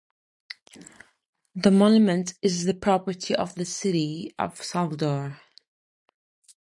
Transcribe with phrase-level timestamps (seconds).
[1.53, 5.39] The monument is the property of the City of Salvador.